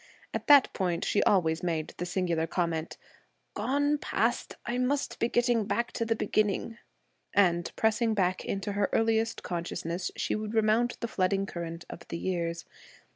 [0.33, 2.97] At that point, she always made the singular comment,
[3.53, 4.55] 'Gone past!
[4.65, 6.79] I must be getting back to the beginning,'
[7.35, 12.17] and, pressing back into her earliest consciousness, she would remount the flooding current of the
[12.17, 12.65] years.